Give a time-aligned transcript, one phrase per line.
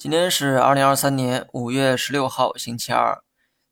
[0.00, 3.22] 今天是二零二三年五月十六号，星期二。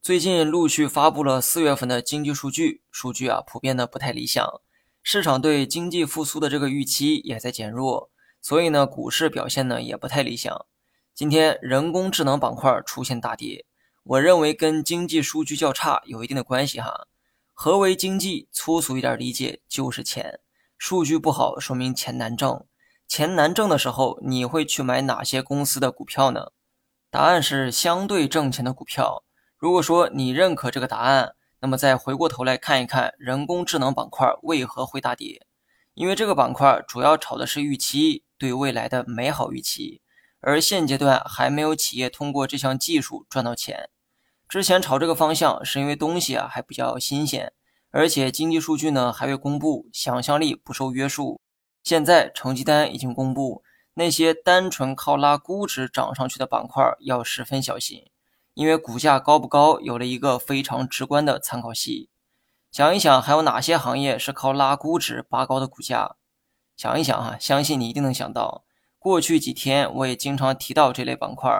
[0.03, 4.47] 最近陆续发布了四月份的经济数据，数据啊普遍的不太理想，
[5.03, 8.11] 市场对经济复苏的这个预期也在减弱，
[8.43, 10.67] 所以呢，股市表现呢也不太理想。
[11.15, 13.65] 今天人工智能板块出现大跌，
[14.03, 17.07] 我认为跟经济数据较差有一定的关系哈。
[17.55, 18.51] 何为经济？
[18.53, 20.41] 粗俗一点理解就是钱，
[20.77, 22.67] 数据不好说明钱难挣。
[23.09, 26.53] 钱难挣的时候，你会去买哪些公司的股票呢？
[27.11, 29.25] 答案是相对挣钱的股票。
[29.57, 35.47] 如果说你认可这个答案，那么再回过头来看一看人工智能板块为何会大跌？
[35.95, 40.03] 因为这个板块主要炒的是预期，对未来的美好预期，
[40.41, 43.89] 而现阶段还没有企业通过这项技术赚到钱。
[44.47, 47.55] 之前炒这个方向是因为东西啊还比较新鲜，
[47.91, 51.41] 而且经济数据呢还未公布，想象力不受约束。
[51.89, 53.63] 现在成绩单已经公布，
[53.95, 58.11] 那些单纯靠拉估值涨上去的板块要十分小心，
[58.53, 62.11] 因为股价高不高有了一个非常直观的参考系。
[62.71, 66.17] 想一想，还有哪些行业是靠拉估值拔高的股价？
[66.77, 68.65] 想一想哈，相信你一定能想到。
[68.99, 71.51] 过去几天我也经常提到这类板块，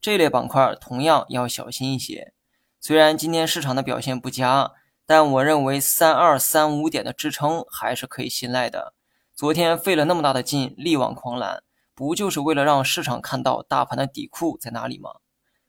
[0.00, 2.32] 这类板块同样要小心一些。
[2.80, 4.72] 虽然今天市场的表现不佳，
[5.06, 8.94] 但我认为三二三五点的支撑还是可以信赖的。
[9.36, 11.62] 昨天费了那么大的劲，力挽狂澜，
[11.94, 15.16] 不就是为了让市场看到大盘的底库在哪里吗？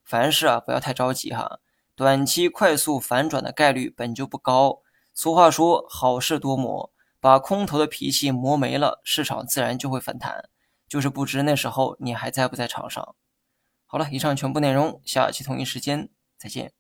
[0.06, 1.60] 凡事啊，不要太着急哈，
[1.94, 4.80] 短期快速反转的概率本就不高。
[5.14, 10.50] 俗话说，好事多磨，把空头的脾气磨没了，市场自然就会反弹。
[10.88, 13.16] 就是不知那时候你还在不在场上。
[13.86, 16.72] 好了，以上全部内容，下期同一时间再见。